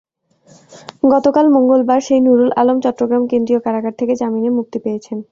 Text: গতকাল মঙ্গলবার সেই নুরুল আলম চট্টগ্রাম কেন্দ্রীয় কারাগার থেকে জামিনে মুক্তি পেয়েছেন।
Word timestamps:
গতকাল 1.05 1.45
মঙ্গলবার 1.55 1.99
সেই 2.07 2.21
নুরুল 2.25 2.51
আলম 2.61 2.77
চট্টগ্রাম 2.83 3.23
কেন্দ্রীয় 3.31 3.59
কারাগার 3.65 3.93
থেকে 3.99 4.13
জামিনে 4.21 4.49
মুক্তি 4.57 4.77
পেয়েছেন। 4.85 5.17